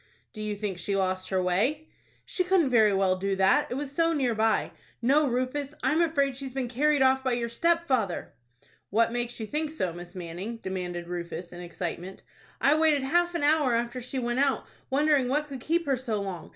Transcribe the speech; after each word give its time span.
"Do 0.33 0.41
you 0.41 0.55
think 0.55 0.79
she 0.79 0.95
lost 0.95 1.29
her 1.29 1.39
way?" 1.43 1.87
"She 2.25 2.43
couldn't 2.43 2.71
very 2.71 2.91
well 2.91 3.15
do 3.15 3.35
that, 3.35 3.69
it 3.69 3.75
was 3.75 3.91
so 3.91 4.13
near 4.13 4.33
by. 4.33 4.71
No, 4.99 5.27
Rufus, 5.27 5.75
I 5.83 5.91
am 5.91 6.01
afraid 6.01 6.35
she 6.35 6.45
has 6.45 6.55
been 6.55 6.67
carried 6.67 7.03
off 7.03 7.23
by 7.23 7.33
your 7.33 7.49
stepfather." 7.49 8.33
"What 8.89 9.11
makes 9.11 9.39
you 9.39 9.45
think 9.45 9.69
so, 9.69 9.93
Miss 9.93 10.15
Manning?" 10.15 10.57
demanded 10.57 11.07
Rufus, 11.07 11.53
in 11.53 11.61
excitement. 11.61 12.23
"I 12.59 12.73
waited 12.73 13.03
half 13.03 13.35
an 13.35 13.43
hour 13.43 13.75
after 13.75 14.01
she 14.01 14.17
went 14.17 14.39
out, 14.39 14.65
wondering 14.89 15.27
what 15.27 15.47
could 15.47 15.59
keep 15.61 15.85
her 15.85 15.95
so 15.97 16.19
long. 16.19 16.49